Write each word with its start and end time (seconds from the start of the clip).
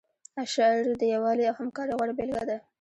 اشر 0.43 0.81
د 0.99 1.01
یووالي 1.13 1.43
او 1.47 1.55
همکارۍ 1.61 1.93
غوره 1.97 2.13
بیلګه 2.17 2.43
ده. 2.49 2.57